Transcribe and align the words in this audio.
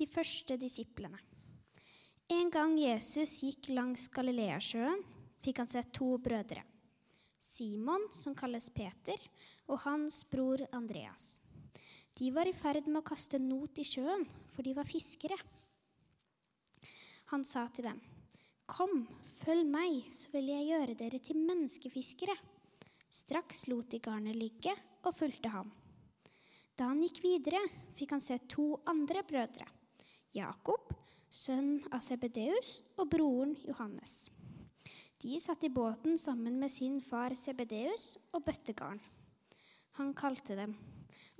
De 0.00 0.06
første 0.08 0.56
disiplene. 0.56 1.18
En 2.32 2.48
gang 2.48 2.72
Jesus 2.80 3.34
gikk 3.44 3.66
langs 3.76 4.06
Galileasjøen, 4.08 5.02
fikk 5.44 5.58
han 5.60 5.68
se 5.68 5.82
to 5.92 6.14
brødre. 6.24 6.62
Simon, 7.36 8.06
som 8.08 8.32
kalles 8.38 8.70
Peter, 8.72 9.20
og 9.68 9.82
hans 9.82 10.22
bror 10.30 10.62
Andreas. 10.72 11.42
De 12.16 12.30
var 12.32 12.48
i 12.48 12.54
ferd 12.56 12.88
med 12.88 13.02
å 13.02 13.08
kaste 13.10 13.36
not 13.42 13.76
i 13.76 13.84
sjøen, 13.84 14.24
for 14.54 14.64
de 14.64 14.72
var 14.78 14.88
fiskere. 14.88 15.36
Han 17.34 17.44
sa 17.44 17.66
til 17.68 17.90
dem, 17.90 17.98
Kom, 18.70 19.02
følg 19.42 19.66
meg, 19.68 20.06
så 20.08 20.30
vil 20.32 20.48
jeg 20.52 20.68
gjøre 20.70 20.96
dere 21.02 21.20
til 21.26 21.42
menneskefiskere. 21.44 22.38
Straks 23.10 23.66
lot 23.68 23.90
de 23.92 24.00
garnet 24.00 24.38
ligge 24.38 24.72
og 25.02 25.12
fulgte 25.18 25.52
ham. 25.52 25.68
Da 26.72 26.88
han 26.88 27.04
gikk 27.04 27.20
videre, 27.26 27.60
fikk 27.98 28.16
han 28.16 28.24
se 28.24 28.38
to 28.48 28.70
andre 28.88 29.26
brødre. 29.28 29.68
Jakob, 30.36 30.92
sønn 31.30 31.80
av 31.90 32.02
Sebedeus, 32.04 32.80
og 32.98 33.08
broren 33.10 33.56
Johannes. 33.66 34.28
De 35.20 35.36
satt 35.42 35.64
i 35.66 35.72
båten 35.72 36.16
sammen 36.18 36.56
med 36.60 36.70
sin 36.72 37.00
far 37.04 37.34
Sebedeus 37.36 38.14
og 38.32 38.44
bøttegarn. 38.46 39.00
Han 39.98 40.14
kalte 40.16 40.56
dem, 40.56 40.72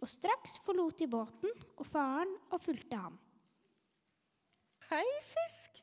og 0.00 0.10
straks 0.10 0.58
forlot 0.64 0.98
de 1.00 1.08
båten 1.10 1.54
og 1.76 1.86
faren 1.86 2.32
og 2.50 2.60
fulgte 2.64 2.98
ham. 2.98 3.16
Hei, 4.90 5.06
fisk! 5.22 5.78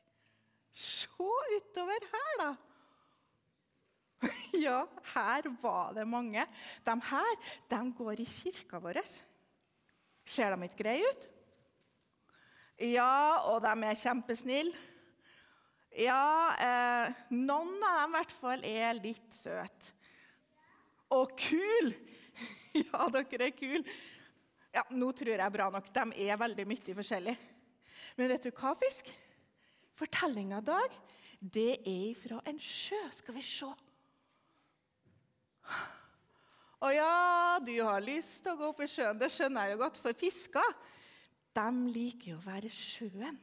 Se 0.70 1.08
utover 1.18 2.10
her, 2.12 2.34
da. 2.42 2.50
Ja, 4.58 4.82
her 5.14 5.48
var 5.62 5.94
det 5.96 6.04
mange. 6.08 6.44
De 6.84 6.94
her 7.10 7.34
de 7.70 7.80
går 7.98 8.20
i 8.20 8.26
kirka 8.28 8.80
vår. 8.82 9.00
Ser 10.28 10.54
de 10.54 10.68
ikke 10.68 10.82
greie 10.82 11.08
ut? 11.08 11.28
Ja, 12.78 13.42
og 13.50 13.64
de 13.64 13.72
er 13.88 13.98
kjempesnille. 13.98 14.86
Ja, 15.98 16.54
eh, 16.62 17.16
noen 17.34 17.80
av 17.82 18.04
dem 18.04 18.12
i 18.12 18.14
hvert 18.14 18.34
fall 18.36 18.60
er 18.68 19.00
litt 19.00 19.32
søte. 19.34 19.94
Og 21.14 21.34
kul! 21.38 21.94
Ja, 22.78 23.08
dere 23.10 23.48
er 23.48 23.54
kule. 23.56 23.80
Ja, 24.70 24.84
nå 24.94 25.08
tror 25.16 25.32
jeg 25.32 25.50
bra 25.50 25.64
nok. 25.72 25.88
De 25.90 26.04
er 26.28 26.38
veldig 26.38 26.66
mye 26.68 26.94
forskjellig. 26.94 27.32
Men 28.14 28.28
vet 28.30 28.44
du 28.46 28.52
hva, 28.52 28.74
fisk? 28.78 29.08
Fortellinga 29.98 30.60
dag, 30.62 30.94
det 31.40 31.80
er 31.80 32.12
fra 32.14 32.38
en 32.46 32.60
sjø. 32.62 33.00
Skal 33.16 33.34
vi 33.34 33.42
se. 33.42 33.72
Å 36.78 36.92
ja, 36.94 37.58
du 37.64 37.72
har 37.82 38.04
lyst 38.04 38.44
til 38.44 38.54
å 38.54 38.60
gå 38.60 38.70
opp 38.70 38.84
i 38.84 38.90
sjøen. 38.92 39.18
Det 39.18 39.32
skjønner 39.34 39.66
jeg 39.66 39.74
jo 39.74 39.82
godt, 39.82 39.98
for 40.04 40.22
fisker 40.22 40.76
de 41.58 41.92
liker 41.92 42.32
jo 42.32 42.38
å 42.38 42.46
være 42.46 42.70
sjøen. 42.72 43.38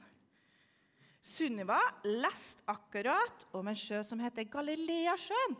Sunniva 1.25 1.80
leste 2.05 2.63
akkurat 2.69 3.47
om 3.57 3.67
en 3.67 3.77
sjø 3.80 4.03
som 4.05 4.22
heter 4.22 4.47
Galileasjøen. 4.52 5.55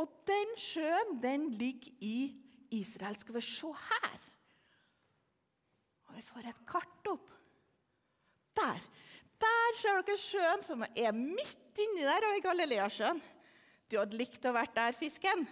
Og 0.00 0.14
den 0.28 0.54
sjøen 0.60 1.18
den 1.20 1.50
ligger 1.58 1.92
i 2.00 2.32
Israel. 2.72 3.18
Skal 3.20 3.36
vi 3.36 3.44
se 3.44 3.72
her. 3.86 4.28
Og 6.08 6.16
vi 6.16 6.24
får 6.24 6.48
et 6.48 6.62
kart 6.68 7.10
opp. 7.12 7.28
Der. 8.56 8.80
Der 9.42 9.76
ser 9.80 10.00
dere 10.00 10.20
sjøen 10.20 10.64
som 10.64 10.84
er 10.86 11.12
midt 11.16 11.82
inni 11.82 12.06
der, 12.06 12.28
og 12.28 12.38
i 12.38 12.44
Galileasjøen. 12.44 13.20
Du 13.88 13.98
hadde 14.00 14.16
likt 14.16 14.48
å 14.48 14.54
vært 14.56 14.74
der, 14.76 14.96
fisken. 14.96 15.44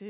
Du, 0.00 0.08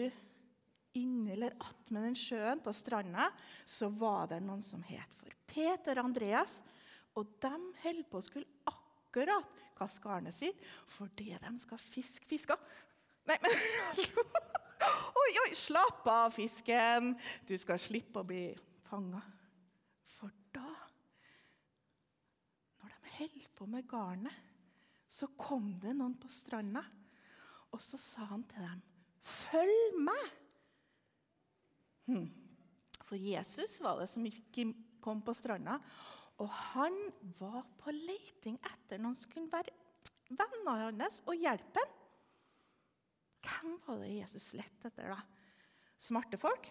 inni 0.99 1.35
eller 1.35 1.57
attmed 1.61 2.09
den 2.09 2.19
sjøen, 2.19 2.63
på 2.63 2.73
stranda, 2.75 3.31
så 3.69 3.91
var 3.93 4.31
det 4.33 4.41
noen 4.45 4.65
som 4.65 4.83
het 4.89 5.13
for 5.17 5.33
Peter 5.51 6.01
og 6.01 6.11
Andreas. 6.11 6.61
Og 7.17 7.37
de 7.43 7.53
holdt 7.83 8.11
på 8.11 8.21
å 8.21 8.25
skulle 8.25 8.69
akkurat 8.69 9.63
kaste 9.77 10.03
garnet 10.05 10.35
sitt 10.35 10.61
fordi 10.89 11.33
de 11.41 11.53
skal 11.61 11.81
fiske 11.81 12.29
fisker. 12.29 12.61
Nei, 13.29 13.39
men 13.43 13.57
Oi, 15.17 15.31
oi, 15.43 15.53
slapp 15.57 16.05
av, 16.13 16.31
fisken. 16.35 17.15
Du 17.49 17.57
skal 17.59 17.81
slippe 17.81 18.21
å 18.21 18.29
bli 18.29 18.45
fanga. 18.87 19.23
For 20.07 20.31
da, 20.55 20.69
når 22.83 22.93
de 22.93 23.15
holdt 23.17 23.49
på 23.57 23.67
med 23.73 23.89
garnet, 23.91 24.45
så 25.09 25.31
kom 25.41 25.73
det 25.83 25.97
noen 25.97 26.15
på 26.21 26.29
stranda, 26.31 26.83
og 27.73 27.83
så 27.83 27.99
sa 27.99 28.29
han 28.29 28.45
til 28.47 28.63
dem, 28.63 28.83
'Følg 29.27 29.97
meg!' 30.07 30.46
For 33.07 33.19
Jesus 33.19 33.81
var 33.85 34.01
det 34.01 34.09
som 34.11 34.27
ikke 34.27 34.69
kom 35.03 35.23
på 35.23 35.35
stranda, 35.37 35.79
og 36.43 36.51
han 36.75 36.97
var 37.39 37.63
på 37.81 37.95
leiting 37.95 38.59
etter 38.61 39.01
noen 39.01 39.17
som 39.17 39.31
kunne 39.33 39.53
være 39.53 39.75
vennene 40.29 40.91
hans 41.01 41.23
og 41.25 41.39
hjelpe 41.39 41.81
ham. 41.81 41.95
Hvem 43.47 43.77
var 43.87 44.01
det 44.03 44.17
Jesus 44.17 44.51
lette 44.59 44.91
etter, 44.91 45.13
da? 45.15 45.21
Smarte 46.03 46.39
folk? 46.41 46.67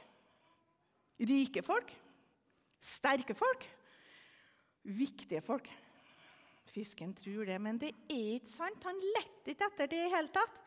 Rike 1.24 1.64
folk? 1.64 1.94
Sterke 2.84 3.34
folk? 3.38 3.64
Viktige 4.86 5.42
folk? 5.42 5.70
Fisken 6.68 7.14
tror 7.16 7.48
det, 7.48 7.56
men 7.64 7.80
det 7.80 7.94
er 8.12 8.36
ikke 8.36 8.52
sant. 8.52 8.84
Han 8.84 9.00
lette 9.16 9.54
ikke 9.54 9.70
etter 9.72 9.90
det 9.90 10.02
i 10.04 10.12
hele 10.12 10.34
tatt. 10.36 10.60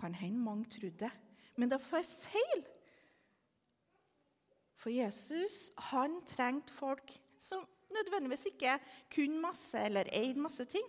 Kan 0.00 0.16
hende 0.18 0.42
mange 0.42 0.66
trodde 0.74 1.06
det, 1.06 1.12
men 1.56 1.70
det 1.70 1.78
var 1.84 2.02
feil. 2.02 2.66
For 4.80 4.92
Jesus 4.92 5.68
han 5.90 6.16
trengte 6.28 6.72
folk 6.72 7.12
som 7.40 7.66
nødvendigvis 7.92 8.46
ikke 8.52 8.78
kunne 9.12 9.42
masse 9.42 9.80
eller 9.80 10.08
eide 10.16 10.40
masse 10.40 10.64
ting. 10.70 10.86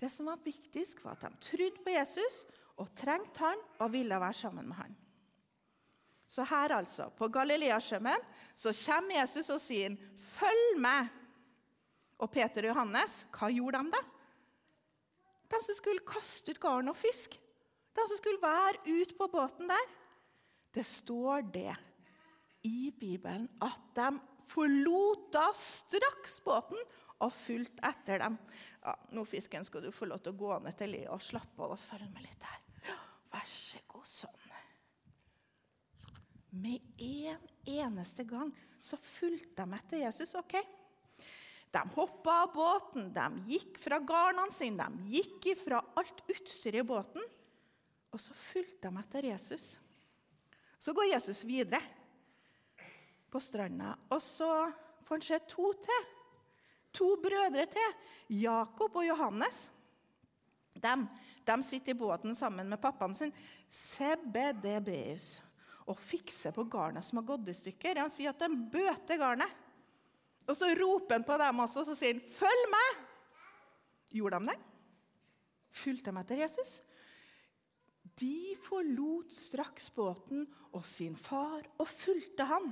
Det 0.00 0.10
som 0.12 0.28
var 0.28 0.42
viktigst, 0.44 1.00
var 1.04 1.16
at 1.16 1.24
de 1.24 1.48
trodde 1.48 1.80
på 1.84 1.94
Jesus 1.94 2.42
og 2.82 2.90
trengte 2.98 3.40
han 3.40 3.60
og 3.78 3.92
ville 3.94 4.18
være 4.20 4.36
sammen 4.36 4.68
med 4.68 4.76
han. 4.76 4.96
Så 6.26 6.44
her, 6.48 6.72
altså, 6.74 7.08
på 7.14 7.28
Galileasjømmen, 7.28 8.24
så 8.56 8.72
kommer 8.86 9.20
Jesus 9.20 9.50
og 9.50 9.60
sier 9.60 9.96
'Følg 10.16 10.80
meg'. 10.80 11.08
Og 12.18 12.30
Peter 12.30 12.62
og 12.62 12.68
Johannes, 12.68 13.26
hva 13.30 13.50
gjorde 13.50 13.78
de 13.78 13.90
da? 13.90 14.02
De 15.50 15.64
som 15.64 15.74
skulle 15.74 16.06
kaste 16.06 16.50
ut 16.50 16.60
garn 16.60 16.88
og 16.88 16.96
fisk. 16.96 17.40
De 17.94 18.08
som 18.08 18.16
skulle 18.16 18.42
være 18.42 18.80
ute 18.86 19.14
på 19.14 19.26
båten 19.26 19.68
der. 19.68 19.90
Det 20.74 20.86
står 20.86 21.40
det 21.52 21.76
i 22.64 22.90
Bibelen 22.96 23.46
at 23.64 23.90
de 23.96 24.10
forlot 24.50 25.30
da 25.34 25.48
straks 25.56 26.38
båten 26.44 26.80
og 27.22 27.32
fulgte 27.32 27.84
etter 27.88 28.24
dem. 28.24 28.36
Ja, 28.84 28.94
nå, 29.16 29.24
fisken, 29.28 29.64
skal 29.64 29.84
du 29.84 29.92
få 29.94 30.08
lov 30.10 30.20
til 30.24 30.34
å 30.34 30.40
gå 30.40 30.58
ned 30.64 30.76
til 30.78 30.92
Lia 30.92 31.12
og 31.14 31.24
slappe 31.24 31.64
av 31.64 31.76
og 31.76 31.80
følge 31.80 32.10
med 32.12 32.26
litt 32.26 32.48
her. 32.48 32.60
Vær 33.32 33.46
så 33.50 33.80
god, 33.90 34.08
sånn. 34.08 34.40
Med 36.54 37.00
en 37.02 37.46
eneste 37.66 38.22
gang 38.28 38.52
så 38.78 38.94
fulgte 39.00 39.64
de 39.64 39.74
etter 39.74 40.04
Jesus. 40.04 40.36
ok? 40.38 40.54
De 41.74 41.80
hoppa 41.96 42.36
av 42.44 42.52
båten, 42.54 43.08
de 43.10 43.54
gikk 43.56 43.80
fra 43.82 43.98
garnene 43.98 44.54
sine, 44.54 44.86
de 44.86 45.16
gikk 45.16 45.48
fra 45.58 45.80
alt 45.98 46.20
utstyret 46.30 46.84
i 46.84 46.86
båten. 46.86 47.24
Og 48.14 48.22
så 48.22 48.36
fulgte 48.38 48.86
de 48.86 49.00
etter 49.00 49.26
Jesus. 49.32 49.72
Så 50.78 50.94
går 50.94 51.10
Jesus 51.16 51.42
videre 51.48 51.82
på 53.34 53.42
stranda, 53.42 53.96
og 54.14 54.20
så 54.22 54.48
får 55.04 55.18
han 55.18 55.26
se 55.26 55.40
to 55.50 55.72
til. 55.82 56.10
To 56.94 57.08
brødre 57.18 57.66
til, 57.66 57.96
Jakob 58.38 59.00
og 59.00 59.06
Johannes. 59.08 59.64
De, 60.78 60.92
de 61.46 61.56
sitter 61.66 61.94
i 61.94 61.98
båten 61.98 62.36
sammen 62.38 62.70
med 62.70 62.82
pappaen 62.82 63.16
sin, 63.18 63.34
Sebedebeus, 63.70 65.40
og 65.90 65.98
fikser 65.98 66.54
på 66.54 66.64
garnet 66.70 67.04
som 67.04 67.18
har 67.20 67.26
gått 67.34 67.50
i 67.50 67.56
stykker. 67.58 68.00
Han 68.00 68.14
sier 68.14 68.30
at 68.30 68.40
de 68.40 68.48
bøter 68.72 69.18
garnet. 69.20 69.50
Og 70.46 70.56
så 70.56 70.70
roper 70.76 71.18
han 71.18 71.26
på 71.26 71.36
dem 71.40 71.60
også, 71.64 71.82
og 71.82 71.90
så 71.90 71.98
sier 71.98 72.14
han, 72.14 72.22
'Følg 72.22 72.64
meg!' 72.70 73.02
Gjorde 74.14 74.38
de 74.40 74.52
det? 74.52 74.58
Fulgte 75.74 76.12
de 76.12 76.20
etter 76.20 76.42
Jesus? 76.44 76.82
De 78.20 78.54
forlot 78.62 79.32
straks 79.32 79.90
båten 79.90 80.46
og 80.70 80.84
sin 80.86 81.16
far 81.16 81.64
og 81.78 81.88
fulgte 81.88 82.46
han. 82.46 82.70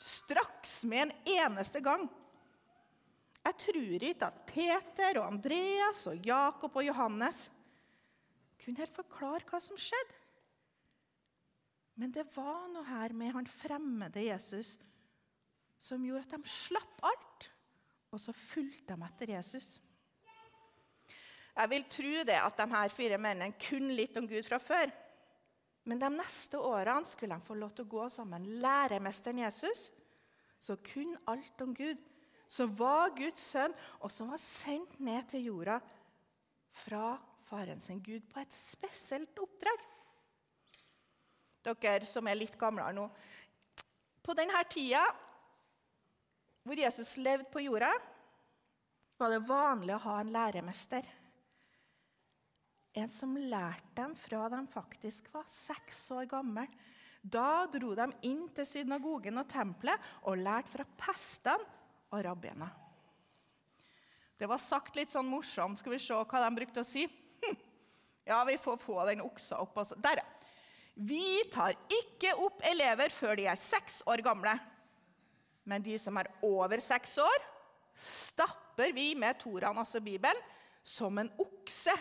Straks, 0.00 0.82
med 0.84 1.06
en 1.06 1.12
eneste 1.36 1.80
gang. 1.84 2.08
Jeg 3.44 3.58
tror 3.60 4.06
ikke 4.08 4.28
at 4.28 4.42
Peter 4.48 5.20
og 5.20 5.28
Andreas 5.28 6.06
og 6.08 6.26
Jakob 6.26 6.76
og 6.76 6.86
Johannes 6.86 7.46
kunne 8.62 8.80
helt 8.80 8.94
forklare 8.94 9.44
hva 9.48 9.60
som 9.60 9.76
skjedde. 9.80 10.20
Men 12.00 12.10
det 12.10 12.24
var 12.34 12.66
noe 12.72 12.86
her 12.88 13.12
med 13.14 13.34
han 13.36 13.46
fremmede 13.46 14.24
Jesus 14.24 14.74
som 15.78 16.02
gjorde 16.06 16.24
at 16.24 16.32
de 16.38 16.48
slapp 16.48 17.02
alt, 17.04 17.48
og 18.14 18.22
så 18.22 18.32
fulgte 18.34 18.94
de 18.94 19.06
etter 19.06 19.34
Jesus. 19.34 19.68
Jeg 21.54 21.70
vil 21.70 21.84
tro 21.86 22.14
det 22.26 22.38
at 22.40 22.58
de 22.58 22.66
her 22.72 22.90
fire 22.90 23.18
mennene 23.20 23.54
kunne 23.60 23.94
litt 23.94 24.16
om 24.18 24.26
Gud 24.26 24.42
fra 24.46 24.58
før. 24.62 24.90
Men 25.84 26.00
de 26.00 26.08
neste 26.16 26.58
årene 26.58 27.04
skulle 27.08 27.36
de 27.36 27.44
få 27.44 27.56
lov 27.58 27.74
til 27.74 27.84
å 27.84 27.92
gå 27.96 28.08
sammen. 28.12 28.46
Læremesteren 28.62 29.42
Jesus 29.42 29.90
som 30.64 30.80
kunne 30.80 31.20
alt 31.28 31.60
om 31.60 31.74
Gud, 31.76 32.00
som 32.48 32.72
var 32.78 33.12
Guds 33.16 33.42
sønn, 33.52 33.74
og 34.00 34.12
som 34.12 34.30
var 34.32 34.40
sendt 34.40 34.96
ned 35.02 35.26
til 35.28 35.50
jorda 35.50 35.76
fra 36.84 37.18
faren 37.44 37.82
sin 37.84 38.00
Gud 38.02 38.24
på 38.30 38.40
et 38.40 38.54
spesielt 38.54 39.38
oppdrag. 39.38 39.82
Dere 41.64 42.08
som 42.08 42.26
er 42.28 42.38
litt 42.38 42.56
gamlere 42.60 42.96
nå. 42.96 43.04
På 44.24 44.36
denne 44.36 44.60
tida 44.72 45.04
hvor 46.64 46.80
Jesus 46.80 47.16
levde 47.20 47.50
på 47.52 47.60
jorda, 47.60 47.90
var 49.20 49.30
det 49.30 49.44
vanlig 49.44 49.94
å 49.96 50.04
ha 50.06 50.14
en 50.20 50.32
læremester. 50.32 51.04
En 52.94 53.10
som 53.10 53.34
lærte 53.34 53.96
dem 53.96 54.12
fra 54.14 54.48
de 54.52 54.60
faktisk 54.70 55.26
var 55.34 55.48
seks 55.50 56.06
år 56.14 56.28
gamle. 56.30 56.68
Da 57.24 57.66
dro 57.72 57.94
de 57.96 58.06
inn 58.28 58.44
til 58.54 58.68
synagogen 58.68 59.40
og 59.40 59.48
tempelet 59.50 60.10
og 60.28 60.38
lærte 60.38 60.70
fra 60.76 60.86
pestene 61.00 61.72
og 62.14 62.22
rabbiene. 62.26 62.68
Det 64.38 64.46
var 64.50 64.62
sagt 64.62 64.98
litt 64.98 65.10
sånn 65.10 65.26
morsomt. 65.30 65.80
Skal 65.80 65.94
vi 65.94 66.02
se 66.02 66.14
hva 66.14 66.42
de 66.44 66.54
brukte 66.60 66.84
å 66.84 66.88
si? 66.88 67.06
Ja, 68.24 68.38
vi 68.48 68.54
får 68.56 68.78
få 68.80 69.02
den 69.04 69.20
oksa 69.20 69.58
opp. 69.60 69.74
Også. 69.82 69.98
Der, 70.00 70.22
ja. 70.22 70.24
Vi 70.94 71.42
tar 71.52 71.74
ikke 71.92 72.30
opp 72.40 72.62
elever 72.64 73.12
før 73.12 73.34
de 73.36 73.44
er 73.50 73.58
seks 73.60 73.98
år 74.08 74.22
gamle. 74.24 74.54
Men 75.68 75.84
de 75.84 75.98
som 76.00 76.16
er 76.16 76.30
over 76.46 76.80
seks 76.80 77.18
år, 77.20 77.44
stapper 78.00 78.94
vi 78.96 79.10
med 79.18 79.36
Toraen, 79.42 79.76
altså 79.76 80.00
Bibelen, 80.00 80.40
som 80.80 81.18
en 81.20 81.28
okse. 81.40 81.92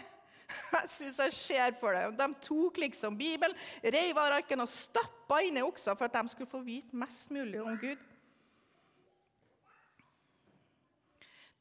Jeg 0.74 0.90
syns 0.92 1.20
jeg 1.24 1.36
ser 1.38 1.76
for 1.80 1.96
det. 1.96 2.06
De 2.20 2.28
tok 2.46 2.80
liksom 2.84 3.18
Bibelen, 3.18 3.56
reiv 3.84 4.18
av 4.20 4.38
arken 4.40 4.64
og 4.64 4.72
stappa 4.72 5.42
inn 5.46 5.60
i 5.60 5.66
oksa 5.66 5.96
for 5.98 6.08
at 6.08 6.18
de 6.18 6.34
skulle 6.34 6.52
få 6.52 6.64
vite 6.66 6.98
mest 6.98 7.32
mulig 7.34 7.62
om 7.62 7.78
Gud. 7.82 8.02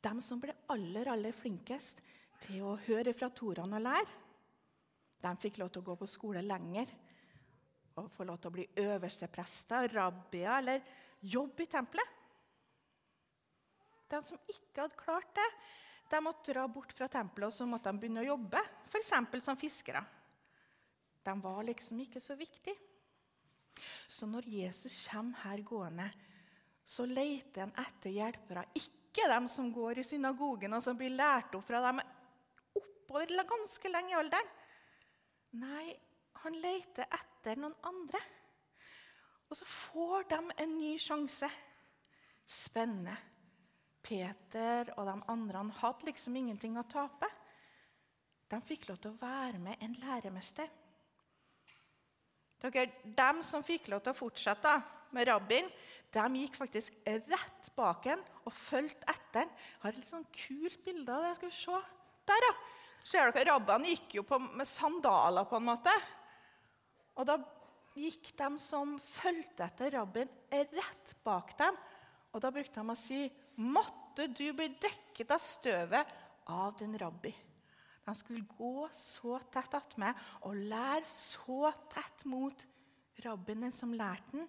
De 0.02 0.12
som 0.24 0.40
ble 0.42 0.54
aller, 0.74 1.08
aller 1.12 1.34
flinkest 1.36 2.02
til 2.42 2.64
å 2.66 2.74
høre 2.88 3.14
fra 3.14 3.30
Toraen 3.30 3.76
og 3.78 3.84
lære, 3.84 4.18
de 5.22 5.30
fikk 5.38 5.60
lov 5.62 5.70
til 5.70 5.84
å 5.84 5.86
gå 5.92 5.94
på 6.00 6.10
skole 6.10 6.42
lenger 6.42 6.90
og 8.00 8.08
få 8.10 8.24
lov 8.26 8.40
til 8.40 8.50
å 8.50 8.56
bli 8.56 8.64
øversteprester, 8.82 9.92
rabbier 9.92 10.56
eller 10.56 10.82
jobbe 11.22 11.62
i 11.62 11.70
tempelet. 11.70 12.18
De 14.10 14.20
som 14.26 14.40
ikke 14.50 14.82
hadde 14.82 14.98
klart 14.98 15.30
det, 15.36 15.48
de 16.10 16.20
måtte 16.24 16.52
dra 16.52 16.66
bort 16.68 16.92
fra 16.96 17.08
tempelet 17.12 17.48
og 17.48 17.54
så 17.54 17.68
måtte 17.68 17.92
de 17.92 18.02
begynne 18.02 18.24
å 18.24 18.32
jobbe, 18.32 18.60
f.eks. 18.92 19.44
som 19.44 19.56
fiskere. 19.56 20.04
De 21.22 21.34
var 21.40 21.62
liksom 21.64 22.00
ikke 22.02 22.20
så 22.20 22.36
viktige. 22.36 22.76
Så 24.08 24.26
når 24.28 24.46
Jesus 24.46 25.08
kommer 25.08 25.38
her 25.46 25.62
gående, 25.64 26.08
så 26.84 27.06
leter 27.06 27.64
han 27.64 27.74
etter 27.80 28.12
hjelpere. 28.12 28.66
Ikke 28.76 29.28
dem 29.30 29.48
som 29.48 29.70
går 29.72 30.02
i 30.02 30.06
synagogen 30.06 30.74
og 30.76 30.82
som 30.84 30.98
blir 30.98 31.14
lært 31.14 31.54
opp 31.56 31.64
fra 31.68 31.80
dem 31.86 32.02
oppover 32.76 33.44
ganske 33.48 33.92
lenge 33.92 34.12
i 34.12 34.18
alderen. 34.18 34.52
Nei, 35.62 35.92
han 36.42 36.56
leter 36.60 37.06
etter 37.12 37.60
noen 37.60 37.76
andre. 37.86 38.20
Og 39.52 39.58
så 39.58 39.68
får 39.68 40.30
de 40.32 40.40
en 40.64 40.78
ny 40.78 40.94
sjanse. 41.00 41.48
Spennende. 42.48 43.14
Peter 44.02 44.88
og 44.96 45.06
de 45.06 45.14
andre 45.30 45.62
hadde 45.78 46.08
liksom 46.08 46.36
ingenting 46.36 46.74
å 46.80 46.88
tape. 46.90 47.28
De 48.52 48.60
fikk 48.60 48.90
lov 48.90 48.98
til 49.00 49.14
å 49.14 49.20
være 49.20 49.60
med 49.62 49.80
en 49.80 49.94
læremester. 50.02 50.68
Dere, 52.60 52.90
De 53.02 53.30
som 53.46 53.64
fikk 53.64 53.88
lov 53.88 54.02
til 54.04 54.12
å 54.12 54.18
fortsette 54.18 54.74
med 55.16 55.26
rabbien, 55.28 55.70
de 56.12 56.42
gikk 56.42 56.58
faktisk 56.60 56.98
rett 57.08 57.70
bak 57.76 58.06
en 58.12 58.20
og 58.44 58.52
fulgte 58.52 59.08
etter. 59.08 59.48
Jeg 59.48 59.80
har 59.80 59.94
et 59.94 60.00
litt 60.02 60.10
sånn 60.10 60.28
kult 60.36 60.82
bilde 60.84 61.14
av 61.14 61.24
det. 61.24 61.32
Skal 61.38 61.48
vi 61.48 61.56
se. 61.56 61.78
Der, 62.28 62.46
ja. 62.46 62.52
Ser 63.02 63.32
dere, 63.32 63.48
Rabbene 63.48 63.88
gikk 63.90 64.18
jo 64.18 64.22
på, 64.28 64.38
med 64.38 64.68
sandaler, 64.68 65.48
på 65.48 65.56
en 65.58 65.66
måte. 65.66 65.94
Og 67.16 67.26
da 67.26 67.38
gikk 67.98 68.30
de 68.38 68.50
som 68.62 68.92
fulgte 69.02 69.64
etter 69.66 69.96
rabbien, 69.96 70.28
rett 70.52 71.14
bak 71.24 71.56
dem. 71.58 71.80
Og 72.32 72.44
da 72.44 72.52
brukte 72.52 72.80
de 72.80 72.92
å 72.92 72.96
si, 72.96 73.30
'Måtte 73.56 74.26
du 74.32 74.52
bli 74.52 74.68
dekket 74.80 75.30
av 75.30 75.40
støvet 75.40 76.06
av 76.46 76.76
din 76.78 76.96
rabbi'. 76.96 77.51
De 78.02 78.14
skulle 78.18 78.46
gå 78.58 78.88
så 78.96 79.38
tett 79.52 79.74
attmed 79.78 80.22
og 80.48 80.58
lære 80.58 81.06
så 81.10 81.70
tett 81.92 82.26
mot 82.30 82.66
rabbien 83.22 83.70
som 83.74 83.94
lærte 83.94 84.34
den, 84.34 84.46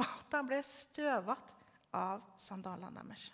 at 0.00 0.26
de 0.32 0.40
ble 0.48 0.60
støvete 0.64 1.56
av 1.96 2.24
sandalene 2.40 3.02
deres. 3.02 3.30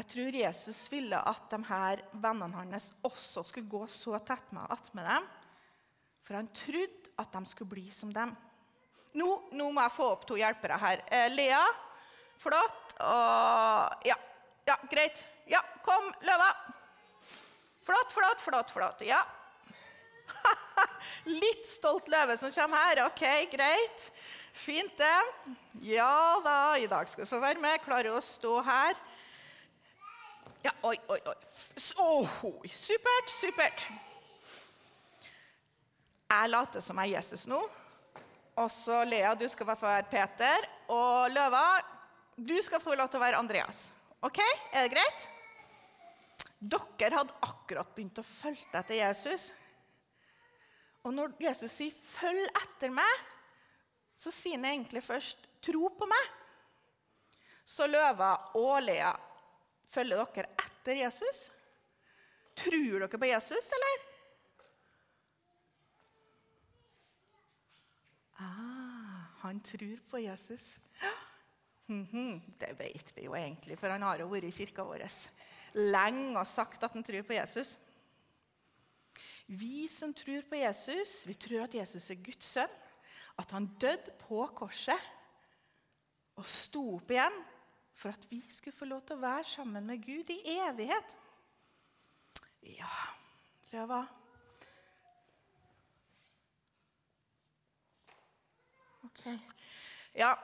Jeg 0.00 0.08
tror 0.14 0.36
Jesus 0.38 0.78
ville 0.88 1.18
at 1.28 1.50
de 1.52 1.58
her 1.68 2.00
vennene 2.22 2.56
hans 2.56 2.92
også 3.04 3.42
skulle 3.44 3.68
gå 3.68 3.82
så 3.90 4.16
tett 4.24 4.54
med 4.56 4.70
attmed 4.72 5.04
dem, 5.04 5.26
for 6.24 6.38
han 6.38 6.48
trodde 6.56 7.12
at 7.20 7.34
de 7.34 7.42
skulle 7.50 7.74
bli 7.74 7.84
som 7.92 8.12
dem. 8.14 8.32
Nå, 9.18 9.26
nå 9.58 9.66
må 9.74 9.82
jeg 9.82 9.92
få 9.96 10.06
opp 10.12 10.24
to 10.28 10.38
hjelpere 10.38 10.78
her. 10.80 11.02
Eh, 11.10 11.26
Lea, 11.34 11.62
flott. 12.40 12.94
Og 13.02 14.06
ja, 14.06 14.16
ja, 14.68 14.76
greit. 14.92 15.24
Ja, 15.50 15.60
kom, 15.84 16.12
Løva. 16.26 16.50
Flott, 17.82 18.12
flott, 18.14 18.40
flott. 18.40 18.70
flott. 18.70 19.00
Ja. 19.06 19.20
Litt 21.42 21.66
stolt 21.66 22.08
løve 22.08 22.36
som 22.38 22.52
kommer 22.54 22.84
her. 22.86 23.04
Ok, 23.08 23.24
greit. 23.52 24.10
Fint, 24.52 24.96
det. 24.98 25.56
Ja 25.80 26.40
da, 26.44 26.76
i 26.78 26.86
dag 26.90 27.08
skal 27.08 27.24
du 27.24 27.30
få 27.30 27.40
være 27.42 27.62
med. 27.62 27.82
Klarer 27.84 28.14
å 28.14 28.22
stå 28.24 28.60
her. 28.66 28.94
Ja, 30.62 30.74
oi, 30.84 30.96
oi, 31.08 31.18
oi. 31.24 31.36
Oh, 32.04 32.28
supert, 32.68 33.32
supert. 33.32 33.86
Jeg 36.30 36.50
later 36.52 36.84
som 36.84 37.00
jeg 37.00 37.14
er 37.14 37.16
Jesus 37.16 37.46
nå. 37.50 37.60
Og 38.60 38.68
så 38.70 39.00
Lea, 39.08 39.32
du 39.34 39.46
skal 39.48 39.72
få 39.72 39.88
være 39.88 40.08
Peter. 40.12 40.68
Og 40.92 41.32
Løva, 41.32 41.64
du 42.36 42.56
skal 42.62 42.82
få 42.82 42.94
lov 42.94 43.08
til 43.08 43.18
å 43.18 43.24
være 43.24 43.40
Andreas. 43.40 43.88
Ok? 44.20 44.42
Er 44.74 44.84
det 44.84 44.92
greit? 44.92 45.28
Dere 46.60 47.16
hadde 47.16 47.38
akkurat 47.40 47.94
begynt 47.96 48.20
å 48.20 48.26
følge 48.26 48.68
etter 48.76 48.98
Jesus. 48.98 49.48
Og 51.08 51.14
når 51.16 51.32
Jesus 51.40 51.72
sier 51.72 51.92
'følg 51.92 52.44
etter 52.60 52.92
meg', 52.92 53.22
så 54.16 54.30
sier 54.30 54.58
han 54.58 54.68
egentlig 54.68 55.02
først 55.02 55.36
'tro 55.62 55.88
på 55.88 56.06
meg'. 56.06 56.30
Så 57.64 57.86
Løva 57.86 58.50
og 58.54 58.82
Lea, 58.82 59.14
følger 59.88 60.26
dere 60.34 60.50
etter 60.58 60.94
Jesus? 61.00 61.50
Tror 62.54 62.98
dere 62.98 63.18
på 63.18 63.30
Jesus, 63.30 63.70
eller? 63.72 64.06
Ah, 68.36 69.32
han 69.40 69.60
tror 69.60 69.96
på 70.10 70.18
Jesus. 70.18 70.78
Det 71.86 72.72
vet 72.78 73.16
vi 73.16 73.24
jo 73.24 73.34
egentlig, 73.34 73.78
for 73.78 73.90
han 73.90 74.02
har 74.02 74.18
jo 74.18 74.28
vært 74.28 74.44
i 74.44 74.52
kirka 74.52 74.84
vår 74.84 75.08
lenge 75.74 76.38
og 76.38 76.48
sagt 76.48 76.82
at 76.84 76.92
han 76.94 77.04
tror 77.06 77.24
på 77.26 77.36
Jesus. 77.36 77.76
Vi 79.50 79.88
som 79.90 80.12
tror 80.14 80.44
på 80.46 80.60
Jesus, 80.60 81.24
vi 81.26 81.34
tror 81.34 81.66
at 81.66 81.74
Jesus 81.74 82.10
er 82.12 82.22
Guds 82.22 82.52
sønn, 82.54 82.76
at 83.40 83.50
han 83.56 83.66
døde 83.80 84.14
på 84.22 84.44
korset 84.54 85.08
og 86.38 86.46
sto 86.46 86.84
opp 86.96 87.10
igjen 87.10 87.40
for 88.00 88.14
at 88.14 88.24
vi 88.30 88.40
skulle 88.48 88.76
få 88.76 88.88
lov 88.88 89.02
til 89.04 89.18
å 89.18 89.24
være 89.24 89.48
sammen 89.48 89.88
med 89.90 90.04
Gud 90.04 90.30
i 90.32 90.38
evighet. 90.54 91.16
Ja, 92.76 92.94
Røva 93.72 94.04
Ok. 99.10 99.24
Ja, 100.14 100.34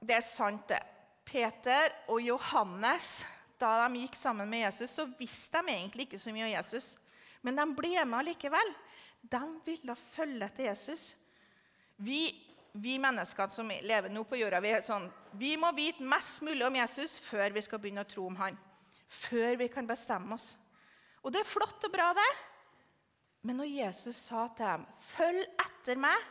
det 0.00 0.16
er 0.16 0.24
sant, 0.24 0.68
det. 0.68 0.80
Peter 1.26 1.92
og 2.08 2.20
Johannes, 2.22 3.26
da 3.60 3.72
de 3.86 4.02
gikk 4.02 4.16
sammen 4.18 4.48
med 4.50 4.66
Jesus, 4.66 4.92
så 4.98 5.06
visste 5.18 5.62
de 5.64 5.74
egentlig 5.74 6.06
ikke 6.06 6.20
så 6.20 6.32
mye 6.34 6.46
om 6.48 6.52
Jesus. 6.52 6.96
Men 7.44 7.58
de 7.58 7.66
ble 7.78 7.92
med 8.04 8.18
allikevel. 8.20 8.72
De 9.22 9.42
ville 9.66 9.96
følge 10.00 10.46
etter 10.46 10.68
Jesus. 10.68 11.06
Vi, 11.96 12.28
vi 12.72 12.98
mennesker 13.00 13.48
som 13.52 13.70
lever 13.70 14.12
nå 14.12 14.24
på 14.28 14.38
jorda, 14.40 14.60
vi, 14.60 14.74
sånn, 14.84 15.08
vi 15.40 15.54
må 15.60 15.72
vite 15.76 16.04
mest 16.06 16.42
mulig 16.44 16.66
om 16.66 16.76
Jesus 16.76 17.16
før 17.24 17.54
vi 17.54 17.64
skal 17.64 17.80
begynne 17.82 18.04
å 18.04 18.10
tro 18.10 18.26
om 18.28 18.36
han. 18.40 18.58
Før 19.06 19.56
vi 19.60 19.70
kan 19.72 19.88
bestemme 19.88 20.36
oss. 20.36 20.54
Og 21.22 21.32
det 21.32 21.42
er 21.42 21.48
flott 21.48 21.88
og 21.88 21.94
bra, 21.94 22.12
det. 22.14 22.28
Men 23.46 23.60
når 23.62 23.70
Jesus 23.70 24.18
sa 24.28 24.48
til 24.48 24.66
dem, 24.66 24.86
'Følg 24.98 25.42
etter 25.62 25.96
meg', 25.96 26.24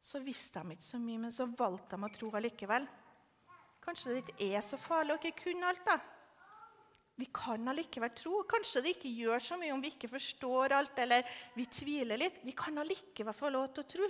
så 0.00 0.20
visste 0.20 0.60
de 0.60 0.76
ikke 0.76 0.84
så 0.84 0.98
mye, 1.00 1.18
men 1.18 1.32
så 1.32 1.46
valgte 1.46 1.96
de 1.96 2.04
å 2.04 2.12
tro 2.12 2.30
allikevel. 2.36 2.86
Kanskje 3.84 4.14
det 4.14 4.24
ikke 4.24 4.50
er 4.56 4.64
så 4.64 4.80
farlig 4.80 5.14
å 5.14 5.20
ikke 5.20 5.44
kunne 5.44 5.68
alt, 5.68 5.84
da. 5.86 5.98
Vi 7.14 7.28
kan 7.34 7.68
allikevel 7.70 8.10
tro. 8.16 8.40
Kanskje 8.50 8.82
det 8.82 8.96
ikke 8.96 9.12
gjør 9.14 9.42
så 9.44 9.58
mye 9.60 9.74
om 9.74 9.82
vi 9.82 9.92
ikke 9.92 10.10
forstår 10.10 10.74
alt 10.74 10.98
eller 10.98 11.36
vi 11.54 11.66
tviler 11.70 12.18
litt. 12.18 12.40
Vi 12.42 12.54
kan 12.58 12.78
allikevel 12.82 13.36
få 13.36 13.52
lov 13.54 13.68
til 13.70 13.84
å 13.84 13.90
tro. 13.92 14.08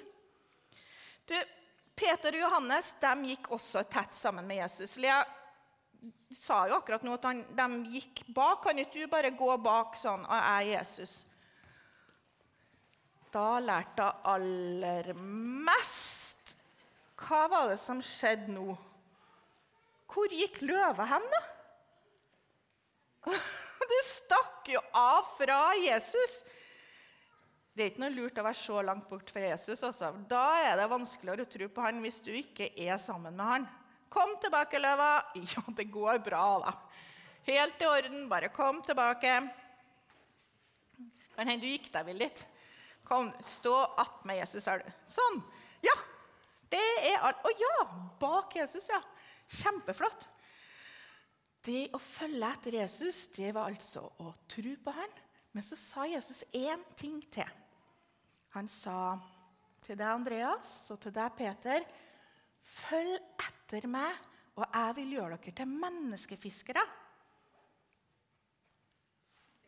Du, 1.28 1.34
Peter 1.96 2.36
og 2.36 2.46
Johannes 2.46 2.94
de 3.02 3.12
gikk 3.28 3.50
også 3.56 3.84
tett 3.92 4.16
sammen 4.16 4.48
med 4.48 4.62
Jesus. 4.62 4.96
Lea 5.02 5.20
sa 6.34 6.64
jo 6.68 6.78
akkurat 6.78 7.04
nå 7.04 7.18
at 7.18 7.28
han, 7.28 7.44
de 7.56 7.98
gikk 7.98 8.24
bak. 8.32 8.64
Kan 8.64 8.80
ikke 8.80 9.04
du 9.04 9.12
bare 9.12 9.34
gå 9.36 9.52
bak 9.60 10.00
sånn 10.00 10.24
og 10.24 10.34
jeg 10.34 10.54
er 10.54 10.70
Jesus? 10.78 11.14
Da 13.34 13.60
lærte 13.60 14.08
hun 14.08 14.32
aller 14.32 15.12
mest. 15.68 16.56
Hva 17.20 17.44
var 17.52 17.70
det 17.72 17.78
som 17.82 18.00
skjedde 18.04 18.52
nå? 18.54 18.74
Hvor 20.14 20.30
gikk 20.30 20.62
løva 20.62 21.06
hen, 21.10 21.28
da? 21.34 21.44
Du 23.84 23.96
stakk 24.06 24.68
jo 24.72 24.80
av 24.96 25.26
fra 25.36 25.58
Jesus. 25.76 26.38
Det 27.74 27.82
er 27.82 27.90
ikke 27.90 28.04
noe 28.04 28.14
lurt 28.14 28.38
å 28.38 28.44
være 28.46 28.56
så 28.56 28.80
langt 28.86 29.08
bort 29.10 29.28
fra 29.34 29.42
Jesus. 29.42 29.82
Også. 29.82 29.88
Altså. 29.90 30.10
Da 30.30 30.44
er 30.70 30.78
det 30.78 30.86
vanskeligere 30.92 31.44
å 31.44 31.50
tro 31.50 31.68
på 31.74 31.84
han 31.84 31.98
hvis 32.04 32.20
du 32.24 32.30
ikke 32.32 32.70
er 32.80 32.96
sammen 33.02 33.34
med 33.36 33.50
han. 33.50 33.66
Kom 34.14 34.36
tilbake, 34.40 34.80
løva. 34.80 35.10
Ja, 35.52 35.64
det 35.74 35.88
går 35.92 36.22
bra, 36.24 36.46
da. 36.62 36.72
Helt 37.44 37.82
i 37.82 37.90
orden. 37.90 38.28
Bare 38.30 38.52
kom 38.54 38.80
tilbake. 38.86 39.34
Kan 41.34 41.50
hende 41.50 41.66
du 41.66 41.72
gikk 41.72 41.90
deg 41.92 42.06
vel 42.08 42.22
litt. 42.22 42.44
Kom, 43.04 43.28
stå 43.44 43.74
attmed 44.00 44.38
Jesus, 44.38 44.68
er 44.70 44.80
du. 44.80 44.92
Sånn. 45.10 45.42
Ja. 45.84 45.96
Det 46.72 46.86
er 47.10 47.26
alt. 47.26 47.42
Å 47.44 47.52
ja! 47.58 47.74
Bak 48.22 48.54
Jesus, 48.56 48.86
ja. 48.88 49.02
Kjempeflott. 49.50 50.28
Det 51.64 51.88
å 51.96 52.00
følge 52.00 52.48
etter 52.50 52.78
Jesus 52.80 53.26
det 53.36 53.52
var 53.56 53.72
altså 53.72 54.04
å 54.20 54.32
tro 54.50 54.74
på 54.84 54.94
han. 54.96 55.20
Men 55.54 55.64
så 55.64 55.78
sa 55.78 56.04
Jesus 56.10 56.42
én 56.52 56.82
ting 56.98 57.20
til. 57.32 57.48
Han 58.56 58.68
sa 58.70 59.14
til 59.84 59.98
deg, 59.98 60.08
Andreas, 60.08 60.72
og 60.92 61.00
til 61.02 61.14
deg, 61.14 61.32
Peter, 61.38 61.84
følg 62.64 63.14
etter 63.44 63.86
meg, 63.90 64.18
og 64.54 64.66
jeg 64.66 64.96
vil 64.98 65.16
gjøre 65.16 65.38
dere 65.38 65.56
til 65.58 65.72
menneskefiskere. 65.72 66.84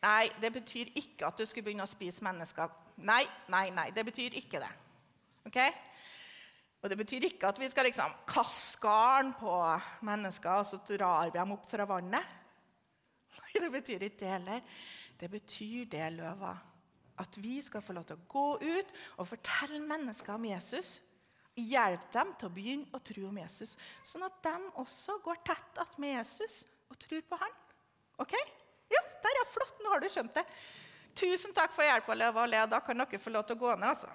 Nei, 0.07 0.27
det 0.43 0.53
betyr 0.55 0.93
ikke 0.95 1.27
at 1.27 1.39
du 1.39 1.47
skulle 1.47 1.67
begynne 1.67 1.87
å 1.87 1.91
spise 1.91 2.25
mennesker. 2.25 2.71
Nei, 3.07 3.25
nei, 3.53 3.69
nei, 3.75 3.89
det 3.95 4.05
betyr 4.07 4.37
ikke 4.39 4.61
det. 4.63 4.71
Ok? 5.49 5.59
Og 6.83 6.91
Det 6.91 6.99
betyr 7.01 7.25
ikke 7.27 7.49
at 7.49 7.59
vi 7.59 7.69
skal 7.71 7.89
liksom 7.89 8.13
kaste 8.29 8.81
garn 8.83 9.33
på 9.39 9.53
mennesker 10.07 10.61
og 10.61 10.69
så 10.69 10.81
drar 10.87 11.27
vi 11.27 11.39
dem 11.39 11.55
opp 11.57 11.67
fra 11.71 11.89
vannet. 11.89 12.35
Det 13.57 13.71
betyr 13.73 14.07
ikke 14.07 14.21
det 14.21 14.31
heller. 14.31 14.63
Det 15.17 15.29
betyr 15.33 15.89
det, 15.93 16.07
løva, 16.13 16.53
at 17.21 17.37
vi 17.41 17.57
skal 17.65 17.81
få 17.85 17.95
lov 17.97 18.05
til 18.05 18.19
å 18.19 18.27
gå 18.29 18.47
ut 18.61 18.95
og 19.17 19.29
fortelle 19.31 19.81
mennesker 19.81 20.35
om 20.37 20.45
Jesus. 20.45 20.99
Hjelpe 21.57 22.13
dem 22.13 22.35
til 22.37 22.51
å 22.51 22.53
begynne 22.53 22.93
å 22.93 23.01
tro 23.01 23.31
om 23.31 23.39
Jesus, 23.41 23.79
sånn 24.05 24.27
at 24.27 24.43
de 24.45 24.53
også 24.83 25.17
går 25.25 25.41
tett 25.49 25.97
med 26.03 26.19
Jesus 26.19 26.67
og 26.93 26.99
tror 27.01 27.23
på 27.25 27.39
han. 27.41 27.55
Ok? 28.21 28.37
Ja, 28.93 29.01
der 29.25 29.41
er 29.41 29.49
flott. 29.49 29.81
Nå 29.81 29.95
har 29.95 30.05
du 30.05 30.09
skjønt 30.13 30.37
det. 30.37 30.45
Tusen 31.17 31.57
takk 31.57 31.73
for 31.73 31.89
hjelpa, 31.89 32.15
Løva 32.15 32.45
og 32.45 32.53
Le. 32.53 32.61
Da 32.69 32.83
kan 32.85 33.01
dere 33.01 33.21
få 33.21 33.33
lov 33.33 33.47
til 33.49 33.57
å 33.57 33.63
gå 33.65 33.73
ned. 33.81 33.89
altså. 33.89 34.13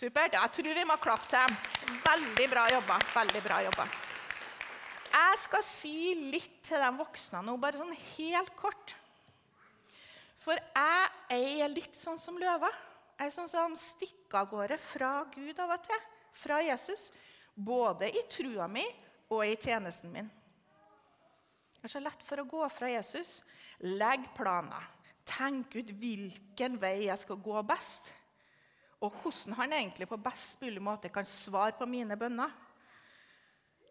Supert. 0.00 0.32
Jeg 0.32 0.52
tror 0.56 0.76
vi 0.78 0.86
må 0.88 0.94
klappe 0.96 1.28
til 1.28 1.42
dem. 1.44 1.98
Veldig 2.06 2.46
bra 2.48 2.62
jobba. 2.72 2.96
Veldig 3.12 3.40
bra 3.44 3.58
jobba. 3.66 3.84
Jeg 5.10 5.40
skal 5.42 5.64
si 5.66 5.96
litt 6.30 6.60
til 6.64 6.80
de 6.80 6.88
voksne 6.96 7.42
nå, 7.44 7.56
bare 7.60 7.80
sånn 7.80 7.92
helt 7.92 8.54
kort. 8.56 8.94
For 10.40 10.56
jeg 10.56 11.58
er 11.60 11.72
litt 11.72 11.98
sånn 11.98 12.20
som 12.20 12.38
løva. 12.40 12.70
Jeg 13.18 13.28
er 13.28 13.34
sånn 13.34 13.50
som 13.50 13.74
stikker 13.76 14.40
av 14.40 14.48
gårde 14.54 14.78
fra 14.80 15.10
Gud 15.34 15.60
av 15.60 15.74
og 15.76 15.84
til. 15.84 16.06
Fra 16.32 16.62
Jesus. 16.64 17.10
Både 17.52 18.08
i 18.08 18.22
trua 18.32 18.70
mi 18.72 18.86
og 19.28 19.44
i 19.44 19.58
tjenesten 19.60 20.14
min. 20.14 20.30
Det 21.76 21.90
er 21.90 21.92
så 21.92 22.00
lett 22.00 22.24
for 22.24 22.40
å 22.40 22.48
gå 22.48 22.62
fra 22.72 22.88
Jesus. 22.88 23.42
Legg 23.84 24.24
planer. 24.38 24.88
Tenk 25.28 25.76
ut 25.76 25.92
hvilken 26.00 26.80
vei 26.80 27.10
jeg 27.10 27.20
skal 27.20 27.42
gå 27.44 27.60
best 27.68 28.14
og 29.00 29.14
hvordan 29.22 29.56
han 29.56 29.72
egentlig 29.72 30.08
på 30.08 30.18
best 30.20 30.60
mulig 30.60 30.82
måte 30.84 31.08
kan 31.12 31.28
svare 31.28 31.72
på 31.78 31.88
mine 31.88 32.16
bønner. 32.20 32.50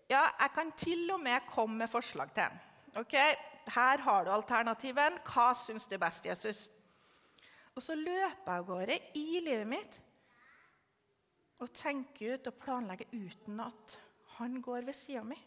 Ja, 0.09 0.23
jeg 0.39 0.51
kan 0.55 0.71
til 0.77 1.09
og 1.13 1.21
med 1.21 1.47
komme 1.49 1.81
med 1.83 1.89
forslag 1.89 2.33
til 2.33 2.45
ham. 2.45 2.59
Ok, 2.97 3.15
Her 3.69 4.01
har 4.01 4.25
du 4.25 4.31
alternativen. 4.33 5.19
Hva 5.25 5.51
syns 5.53 5.85
du 5.85 5.93
er 5.93 6.01
best, 6.01 6.25
Jesus? 6.25 6.69
Og 7.75 7.83
så 7.85 7.95
løper 7.95 8.49
jeg 8.49 8.55
av 8.55 8.65
gårde 8.65 8.95
i 9.17 9.41
livet 9.45 9.67
mitt 9.69 9.99
og 11.59 11.69
tenker 11.75 12.33
ut 12.33 12.47
og 12.49 12.57
planlegger 12.61 13.11
uten 13.13 13.59
at 13.61 13.97
han 14.37 14.57
går 14.63 14.87
ved 14.87 14.95
sida 14.95 15.21
mi. 15.27 15.37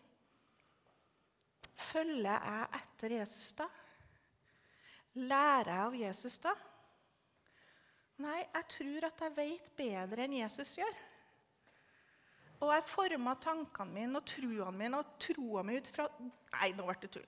Følger 1.73 2.37
jeg 2.37 2.69
etter 2.79 3.17
Jesus 3.19 3.53
da? 3.59 3.67
Lærer 5.19 5.73
jeg 5.73 5.87
av 5.87 5.97
Jesus 6.05 6.39
da? 6.45 6.53
Jeg 8.43 8.69
tror 8.77 9.09
at 9.09 9.25
jeg 9.25 9.37
vet 9.37 9.73
bedre 9.79 10.27
enn 10.27 10.39
Jesus 10.41 10.77
gjør. 10.79 11.01
Og 12.63 12.71
jeg 12.71 12.87
forma 12.87 13.35
tankene 13.43 13.91
mine 13.91 14.21
og 14.21 14.27
troene 14.29 14.79
mine 14.79 15.01
og 15.01 15.17
troa 15.23 15.65
mi 15.67 15.81
ut 15.81 15.89
fra 15.91 16.07
Nei, 16.21 16.69
nå 16.77 16.87
ble 16.87 16.95
det 17.03 17.11
tull. 17.17 17.27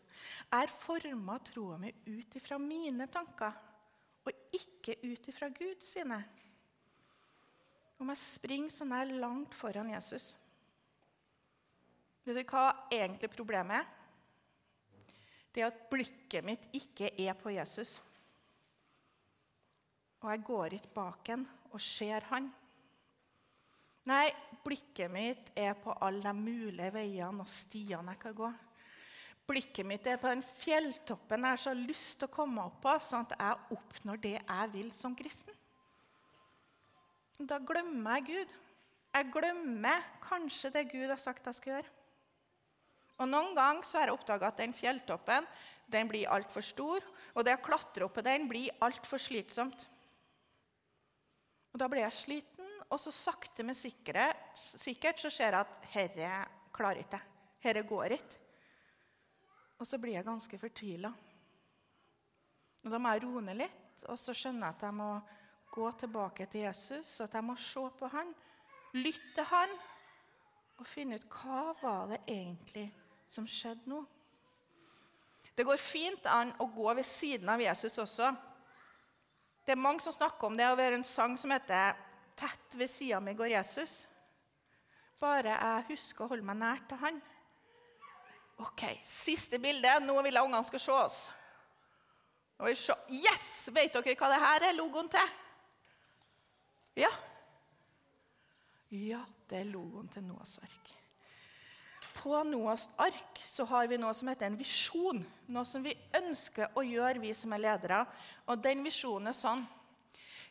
Jeg 0.52 0.70
forma 0.76 1.38
troa 1.42 1.78
mi 1.80 1.90
ut 2.06 2.36
ifra 2.38 2.58
mine 2.60 3.08
tanker, 3.10 3.56
og 4.24 4.54
ikke 4.54 4.98
ut 5.02 5.28
ifra 5.32 5.48
Gud 5.50 5.82
sine. 5.82 6.20
Om 7.98 8.12
jeg 8.12 8.20
springer 8.20 8.74
sånn 8.74 8.94
her 8.94 9.10
langt 9.22 9.56
foran 9.56 9.90
Jesus. 9.90 10.34
Vet 12.24 12.38
du 12.38 12.44
hva 12.52 12.68
egentlig 12.92 13.32
problemet 13.32 13.80
er? 13.80 13.90
Det 15.54 15.62
er 15.62 15.70
at 15.70 15.84
blikket 15.90 16.46
mitt 16.46 16.68
ikke 16.76 17.10
er 17.20 17.34
på 17.38 17.52
Jesus 17.54 17.98
og 20.24 20.30
jeg 20.32 20.44
går 20.46 20.76
ikke 20.78 20.92
bak 20.96 21.28
han 21.34 21.42
og 21.68 21.80
ser 21.84 22.24
han. 22.30 22.46
Nei, 24.08 24.28
blikket 24.64 25.12
mitt 25.12 25.50
er 25.56 25.76
på 25.80 25.92
alle 26.04 26.24
de 26.24 26.32
mulige 26.36 26.92
veiene 26.94 27.44
og 27.44 27.50
stiene 27.50 28.14
jeg 28.14 28.22
kan 28.22 28.36
gå. 28.38 28.48
Blikket 29.44 29.84
mitt 29.84 30.06
er 30.08 30.20
på 30.20 30.30
den 30.30 30.40
fjelltoppen 30.44 31.44
jeg 31.44 31.56
har 31.56 31.60
så 31.60 31.74
lyst 31.76 32.16
til 32.20 32.30
å 32.30 32.32
komme 32.32 32.64
opp 32.64 32.80
på, 32.84 32.94
sånn 33.04 33.26
at 33.28 33.36
jeg 33.36 33.76
oppnår 33.76 34.22
det 34.24 34.38
jeg 34.38 34.70
vil 34.72 34.88
som 34.96 35.16
kristen. 35.16 35.56
Da 37.44 37.58
glemmer 37.60 38.16
jeg 38.16 38.28
Gud. 38.30 38.54
Jeg 39.14 39.30
glemmer 39.34 40.08
kanskje 40.24 40.72
det 40.72 40.86
Gud 40.88 41.10
har 41.10 41.20
sagt 41.20 41.44
jeg 41.50 41.58
skal 41.58 41.76
gjøre. 41.76 41.92
Og 43.20 43.28
Noen 43.30 43.52
ganger 43.54 43.86
så 43.86 44.00
har 44.00 44.08
jeg 44.08 44.16
oppdaga 44.16 44.48
at 44.48 44.62
den 44.62 44.72
fjelltoppen 44.74 45.44
den 45.92 46.08
blir 46.08 46.30
altfor 46.32 46.64
stor, 46.64 47.04
og 47.36 47.44
det 47.44 47.58
å 47.58 47.62
klatre 47.62 48.06
opp 48.06 48.16
på 48.16 48.24
den 48.24 48.48
blir 48.48 48.72
altfor 48.82 49.20
slitsomt. 49.20 49.84
Og 51.74 51.80
Da 51.82 51.88
blir 51.90 52.04
jeg 52.04 52.14
sliten, 52.14 52.70
og 52.86 53.00
så 53.02 53.10
sakte, 53.10 53.64
men 53.66 53.74
sikkert, 53.74 54.54
sikkert 54.54 55.18
så 55.18 55.30
ser 55.34 55.56
jeg 55.56 55.64
at 55.66 55.88
herre 55.90 56.32
klarer 56.74 57.02
ikke. 57.02 57.18
Herre 57.64 57.82
går 57.88 58.14
ikke. 58.14 58.38
Og 59.82 59.88
så 59.88 59.98
blir 59.98 60.14
jeg 60.14 60.26
ganske 60.26 60.58
fortvila. 60.60 61.10
Da 62.84 63.00
må 63.00 63.10
jeg 63.10 63.24
roe 63.24 63.42
ned 63.42 63.58
litt, 63.58 64.04
og 64.06 64.18
så 64.20 64.34
skjønner 64.36 64.68
jeg 64.68 64.76
at 64.76 64.86
jeg 64.86 64.96
må 65.00 65.10
gå 65.74 65.90
tilbake 65.98 66.46
til 66.52 66.66
Jesus, 66.68 67.16
og 67.18 67.26
at 67.26 67.36
jeg 67.40 67.46
må 67.48 67.56
se 67.58 67.84
på 67.98 68.10
han, 68.12 68.30
lytte 68.94 69.34
til 69.34 69.50
han, 69.50 69.76
og 70.78 70.86
finne 70.86 71.18
ut 71.18 71.26
hva 71.40 71.72
var 71.80 72.12
det 72.12 72.20
egentlig 72.28 72.86
som 73.30 73.46
skjedde 73.50 73.90
nå. 73.90 74.04
Det 75.54 75.66
går 75.66 75.78
fint 75.78 76.26
an 76.30 76.52
å 76.62 76.66
gå 76.70 76.86
ved 76.94 77.06
siden 77.06 77.50
av 77.50 77.62
Jesus 77.62 77.98
også. 78.02 78.30
Det 79.64 79.72
er 79.72 79.80
mange 79.80 80.02
som 80.04 80.12
snakker 80.12 80.46
om 80.46 80.56
det 80.58 80.66
å 80.68 80.76
har 80.76 80.92
en 80.92 81.04
sang 81.04 81.36
som 81.40 81.50
heter 81.50 81.94
'Tett 82.36 82.74
ved 82.74 82.90
sida 82.90 83.20
mi 83.20 83.34
går 83.34 83.46
Jesus'. 83.46 84.06
Bare 85.20 85.54
jeg 85.54 85.84
husker 85.88 86.24
å 86.24 86.28
holde 86.28 86.44
meg 86.44 86.56
nær 86.56 86.82
til 86.88 86.98
han. 86.98 87.22
Ok, 88.58 88.82
Siste 89.02 89.58
bilde. 89.58 90.00
Nå 90.00 90.22
vil 90.22 90.34
jeg 90.34 90.44
ungene 90.44 90.64
skal 90.64 90.80
se 90.80 90.92
oss. 90.92 91.30
Yes! 93.08 93.68
Vet 93.72 93.92
dere 93.92 94.16
hva 94.16 94.28
det 94.28 94.40
her 94.40 94.68
er 94.68 94.76
logoen 94.76 95.08
til? 95.08 95.30
Ja. 96.96 97.10
Ja, 98.90 99.24
det 99.50 99.58
er 99.60 99.64
logoen 99.64 100.08
til 100.08 100.22
Noas 100.22 100.58
ark 100.62 101.03
på 102.24 102.38
Noas 102.48 102.88
ark 102.96 103.40
så 103.44 103.66
har 103.68 103.88
vi 103.90 103.98
noe 104.00 104.14
som 104.16 104.30
heter 104.30 104.48
en 104.48 104.56
visjon. 104.56 105.20
Noe 105.52 105.68
som 105.68 105.84
vi 105.84 105.92
ønsker 106.16 106.72
å 106.72 106.84
gjøre, 106.86 107.20
vi 107.20 107.34
som 107.36 107.52
er 107.52 107.66
ledere. 107.66 108.00
Og 108.48 108.62
den 108.64 108.80
visjonen 108.86 109.28
er 109.28 109.36
sånn 109.36 109.64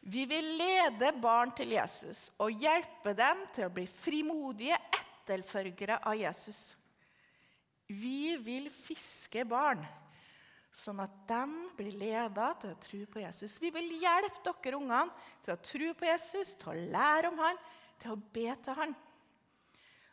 Vi 0.03 0.25
vil 0.27 0.49
lede 0.59 1.13
barn 1.23 1.53
til 1.55 1.71
Jesus 1.77 2.27
og 2.43 2.59
hjelpe 2.59 3.13
dem 3.15 3.45
til 3.55 3.69
å 3.69 3.73
bli 3.73 3.85
frimodige 3.87 4.75
etterfølgere 4.99 6.01
av 6.03 6.17
Jesus. 6.19 6.73
Vi 7.87 8.35
vil 8.43 8.67
fiske 8.67 9.45
barn, 9.47 9.79
sånn 10.75 10.99
at 10.99 11.15
de 11.29 11.45
blir 11.77 11.95
leda 12.01 12.49
til 12.59 12.73
å 12.73 12.81
tro 12.83 12.99
på 13.13 13.23
Jesus. 13.23 13.55
Vi 13.63 13.71
vil 13.71 13.95
hjelpe 14.03 14.43
dere 14.43 14.81
ungene 14.81 15.31
til 15.45 15.55
å 15.55 15.63
tro 15.71 15.95
på 15.95 16.09
Jesus, 16.11 16.53
til 16.59 16.73
å 16.73 16.77
lære 16.97 17.31
om 17.31 17.39
han, 17.39 17.63
til 18.03 18.13
å 18.13 18.21
be 18.35 18.49
til 18.65 18.79
han. 18.81 18.95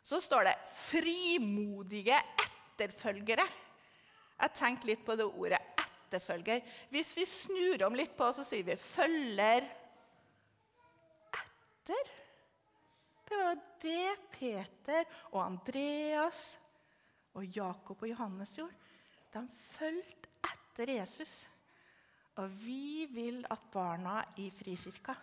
Så 0.03 0.21
står 0.21 0.43
det 0.43 0.55
'frimodige 0.65 2.17
etterfølgere'. 2.17 3.49
Jeg 4.41 4.53
tenkte 4.55 4.87
litt 4.87 5.05
på 5.05 5.15
det 5.15 5.25
ordet 5.25 5.59
'etterfølger'. 5.77 6.63
Hvis 6.89 7.17
vi 7.17 7.25
snur 7.25 7.85
om 7.85 7.95
litt 7.95 8.17
på, 8.17 8.31
så 8.33 8.43
sier 8.43 8.63
vi 8.63 8.75
'følger 8.75 9.61
etter'. 11.33 12.09
Det 13.29 13.37
var 13.37 13.55
det 13.81 14.31
Peter 14.31 15.05
og 15.31 15.45
Andreas 15.45 16.57
og 17.33 17.45
Jakob 17.45 18.01
og 18.01 18.09
Johannes 18.09 18.57
gjorde. 18.57 18.75
De 19.33 19.47
fulgte 19.47 20.27
etter 20.43 20.97
Jesus. 20.97 21.47
Og 22.35 22.49
vi 22.65 23.05
vil 23.11 23.45
at 23.51 23.63
barna 23.71 24.21
i 24.37 24.49
Frikirka 24.51 25.15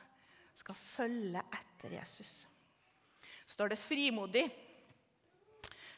skal 0.54 0.75
følge 0.75 1.42
etter 1.52 1.99
Jesus. 1.99 2.49
Står 3.47 3.68
det 3.73 3.78
frimodig? 3.78 4.44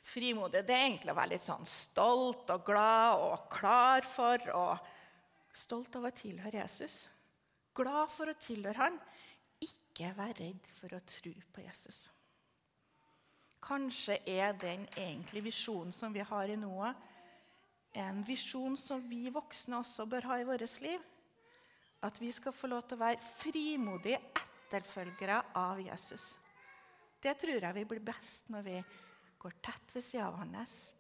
Frimodig 0.01 0.63
det 0.67 0.75
er 0.75 0.87
egentlig 0.87 1.13
å 1.13 1.19
være 1.19 1.35
litt 1.35 1.45
sånn 1.45 1.67
stolt 1.69 2.51
og 2.55 2.65
glad 2.67 3.21
og 3.27 3.51
klar 3.53 4.07
for 4.07 4.49
og 4.57 4.89
Stolt 5.51 5.97
av 5.99 6.07
å 6.07 6.13
tilhøre 6.15 6.61
Jesus. 6.61 7.09
Glad 7.75 8.11
for 8.13 8.31
å 8.31 8.39
tilhøre 8.39 8.79
han. 8.79 8.97
Ikke 9.61 10.13
være 10.17 10.39
redd 10.39 10.73
for 10.77 10.95
å 10.95 11.03
tro 11.03 11.33
på 11.53 11.65
Jesus. 11.65 12.05
Kanskje 13.61 14.21
er 14.31 14.55
den 14.57 14.87
egentlig 14.95 15.43
visjonen 15.51 15.93
som 15.93 16.15
vi 16.15 16.23
har 16.25 16.49
i 16.49 16.57
Noah, 16.57 16.95
en 17.93 18.23
visjon 18.25 18.77
som 18.79 19.03
vi 19.11 19.27
voksne 19.35 19.81
også 19.83 20.07
bør 20.09 20.29
ha 20.31 20.39
i 20.39 20.47
vårt 20.47 20.79
liv. 20.85 21.03
At 22.07 22.17
vi 22.23 22.31
skal 22.33 22.55
få 22.57 22.71
lov 22.71 22.87
til 22.87 22.97
å 22.97 23.03
være 23.03 23.21
frimodige 23.21 24.21
etterfølgere 24.23 25.43
av 25.59 25.83
Jesus. 25.83 26.39
Det 27.21 27.35
tror 27.37 27.59
jeg 27.59 27.77
vi 27.77 27.89
blir 27.91 28.05
best 28.07 28.49
når 28.55 28.65
vi 28.65 28.79
går 29.41 29.57
tett 29.65 29.97
ved 29.97 30.05
sida 30.05 30.29
av 30.29 30.37
hans, 30.43 30.95